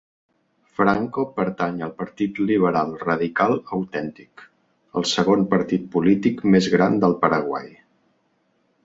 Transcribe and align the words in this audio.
Franco 0.77 1.25
pertany 1.33 1.75
al 1.87 1.91
Partit 1.99 2.39
Liberal 2.51 2.95
Radical 3.03 3.53
Autèntic, 3.77 4.47
el 5.01 5.05
segon 5.13 5.45
partit 5.53 5.85
polític 5.97 6.43
més 6.57 6.71
gran 6.77 6.99
del 7.05 7.15
Paraguai. 7.27 7.71